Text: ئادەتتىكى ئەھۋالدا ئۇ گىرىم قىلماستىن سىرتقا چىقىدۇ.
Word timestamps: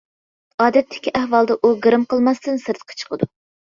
ئادەتتىكى 0.65 1.13
ئەھۋالدا 1.21 1.59
ئۇ 1.69 1.73
گىرىم 1.87 2.09
قىلماستىن 2.17 2.63
سىرتقا 2.67 3.03
چىقىدۇ. 3.03 3.35